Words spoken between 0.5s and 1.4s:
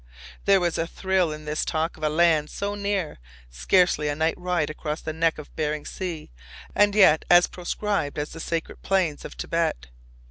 was a thrill